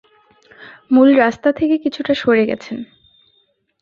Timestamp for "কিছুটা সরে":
1.77-2.43